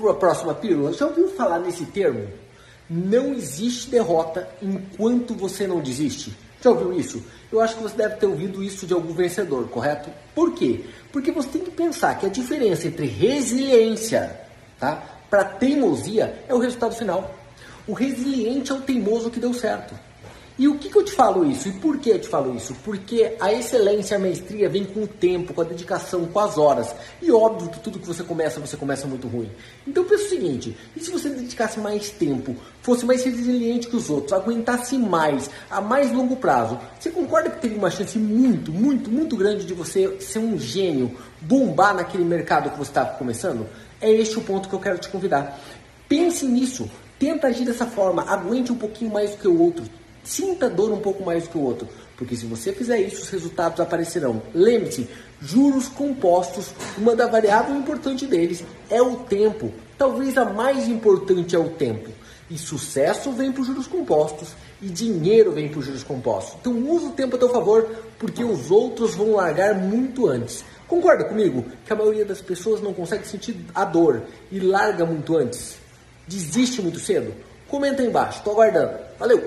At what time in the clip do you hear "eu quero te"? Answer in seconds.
44.74-45.08